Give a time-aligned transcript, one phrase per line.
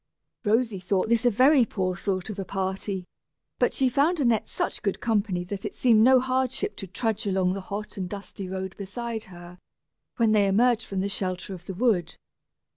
[0.43, 3.05] Rosy thought this a very poor sort of a party;
[3.59, 7.53] but she found Annette such good company that it seemed no hardship to trudge along
[7.53, 9.59] the hot and dusty road beside her,
[10.17, 12.15] when they emerged from the shelter of the wood.